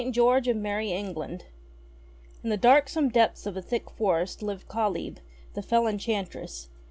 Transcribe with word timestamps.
GEORGE 0.09 0.47
OF 0.47 0.57
MERRIE 0.57 0.93
ENGLAND 0.93 1.45
IN 2.43 2.49
the 2.49 2.57
darksome 2.57 3.09
depths 3.09 3.45
of 3.45 3.55
a 3.55 3.61
thick 3.61 3.87
forest 3.87 4.39
Hved 4.39 4.65
Kalyb, 4.65 5.19
the 5.53 5.61
fell 5.61 5.85
enchantress. 5.85 6.69